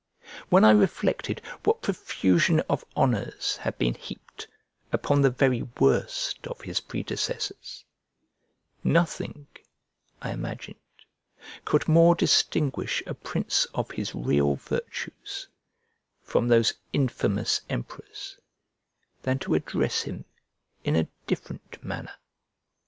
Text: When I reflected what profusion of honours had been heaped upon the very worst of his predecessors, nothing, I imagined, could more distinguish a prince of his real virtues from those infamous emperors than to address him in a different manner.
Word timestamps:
When 0.49 0.65
I 0.65 0.71
reflected 0.71 1.43
what 1.63 1.83
profusion 1.83 2.59
of 2.61 2.83
honours 2.97 3.57
had 3.57 3.77
been 3.77 3.93
heaped 3.93 4.47
upon 4.91 5.21
the 5.21 5.29
very 5.29 5.61
worst 5.79 6.47
of 6.47 6.61
his 6.61 6.79
predecessors, 6.79 7.85
nothing, 8.83 9.45
I 10.19 10.31
imagined, 10.31 10.79
could 11.65 11.87
more 11.87 12.15
distinguish 12.15 13.03
a 13.05 13.13
prince 13.13 13.67
of 13.75 13.91
his 13.91 14.15
real 14.15 14.55
virtues 14.55 15.47
from 16.23 16.47
those 16.47 16.73
infamous 16.91 17.61
emperors 17.69 18.39
than 19.21 19.37
to 19.37 19.53
address 19.53 20.01
him 20.01 20.25
in 20.83 20.95
a 20.95 21.09
different 21.27 21.83
manner. 21.83 22.15